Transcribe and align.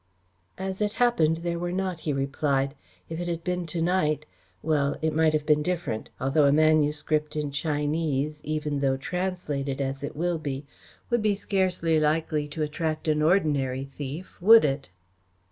"As 0.57 0.81
it 0.81 0.93
happened 0.93 1.37
there 1.45 1.59
were 1.59 1.71
not," 1.71 1.99
he 2.09 2.11
replied. 2.11 2.73
"If 3.07 3.19
it 3.19 3.27
had 3.27 3.43
been 3.43 3.67
to 3.67 3.83
night 3.83 4.25
well, 4.63 4.97
it 5.03 5.13
might 5.13 5.33
have 5.33 5.45
been 5.45 5.61
different, 5.61 6.09
although 6.19 6.45
a 6.45 6.51
manuscript 6.51 7.35
in 7.35 7.51
Chinese, 7.51 8.41
even 8.43 8.79
though 8.79 8.97
translated, 8.97 9.79
as 9.79 10.03
it 10.03 10.15
will 10.15 10.39
be, 10.39 10.65
would 11.11 11.21
be 11.21 11.35
scarcely 11.35 11.99
likely 11.99 12.47
to 12.47 12.63
attract 12.63 13.07
an 13.07 13.21
ordinary 13.21 13.85
thief, 13.85 14.41
would 14.41 14.65
it?" 14.65 14.89